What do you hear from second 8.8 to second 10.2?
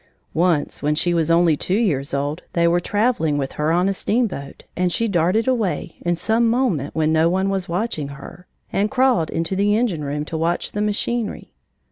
crawled into the engine